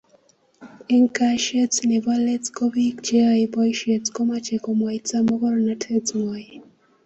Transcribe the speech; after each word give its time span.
eng 0.95 1.09
kaeshet 1.15 1.73
nebo 1.89 2.11
let 2.25 2.45
ko 2.57 2.63
piik 2.73 2.97
che 3.05 3.15
yae 3.25 3.45
poishet 3.53 4.03
ko 4.15 4.21
mache 4.29 4.55
komwaita 4.65 5.15
magornatet 5.27 6.05
ngwai 6.19 6.47